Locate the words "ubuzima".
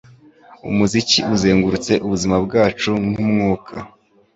2.05-2.35